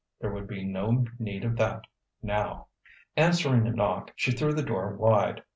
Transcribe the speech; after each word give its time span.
There 0.19 0.31
would 0.33 0.47
be 0.47 0.65
no 0.65 1.05
need 1.19 1.43
of 1.45 1.57
that, 1.57 1.83
now. 2.23 2.69
Answering 3.15 3.67
a 3.67 3.71
knock, 3.71 4.09
she 4.15 4.31
threw 4.31 4.51
the 4.51 4.63
door 4.63 4.95
wide. 4.95 5.43